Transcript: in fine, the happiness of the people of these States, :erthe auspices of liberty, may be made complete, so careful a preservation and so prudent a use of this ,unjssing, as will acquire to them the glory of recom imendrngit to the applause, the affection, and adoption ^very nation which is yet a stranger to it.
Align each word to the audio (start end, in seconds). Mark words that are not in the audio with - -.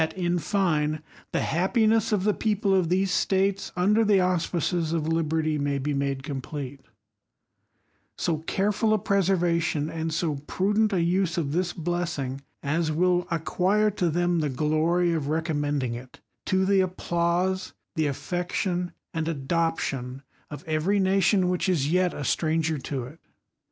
in 0.15 0.39
fine, 0.39 1.03
the 1.31 1.41
happiness 1.41 2.11
of 2.11 2.23
the 2.23 2.33
people 2.33 2.73
of 2.73 2.89
these 2.89 3.11
States, 3.11 3.71
:erthe 3.77 4.19
auspices 4.19 4.93
of 4.93 5.07
liberty, 5.07 5.59
may 5.59 5.77
be 5.77 5.93
made 5.93 6.23
complete, 6.23 6.81
so 8.17 8.39
careful 8.39 8.95
a 8.95 8.97
preservation 8.97 9.91
and 9.91 10.11
so 10.11 10.37
prudent 10.47 10.91
a 10.91 11.03
use 11.03 11.37
of 11.37 11.51
this 11.51 11.73
,unjssing, 11.73 12.39
as 12.63 12.91
will 12.91 13.27
acquire 13.29 13.91
to 13.91 14.09
them 14.09 14.39
the 14.39 14.49
glory 14.49 15.13
of 15.13 15.25
recom 15.25 15.59
imendrngit 15.61 16.15
to 16.47 16.65
the 16.65 16.79
applause, 16.79 17.73
the 17.95 18.07
affection, 18.07 18.93
and 19.13 19.27
adoption 19.27 20.23
^very 20.51 20.99
nation 20.99 21.47
which 21.47 21.69
is 21.69 21.91
yet 21.91 22.11
a 22.11 22.23
stranger 22.23 22.79
to 22.79 23.03
it. 23.03 23.19